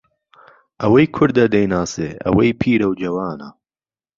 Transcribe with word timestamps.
ئەوەی 0.81 1.07
کوردە 1.15 1.45
دەیناسێ 1.53 2.09
ئەوەی 2.25 2.57
پیرەو 2.59 2.93
جەوانە 3.01 3.49